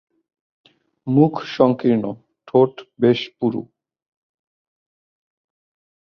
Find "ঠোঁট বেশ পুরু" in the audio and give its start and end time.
2.47-3.61